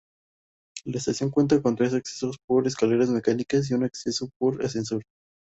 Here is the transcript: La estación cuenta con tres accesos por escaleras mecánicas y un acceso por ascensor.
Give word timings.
La 0.85 0.97
estación 0.97 1.29
cuenta 1.29 1.61
con 1.61 1.75
tres 1.75 1.93
accesos 1.93 2.37
por 2.47 2.65
escaleras 2.65 3.09
mecánicas 3.11 3.69
y 3.69 3.75
un 3.75 3.83
acceso 3.83 4.29
por 4.39 4.65
ascensor. 4.65 5.03